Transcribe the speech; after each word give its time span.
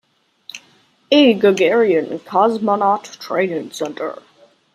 A. 1.11 1.35
Gagarin 1.39 2.17
Cosmonaut 2.21 3.19
Training 3.19 3.69
Center. 3.69 4.17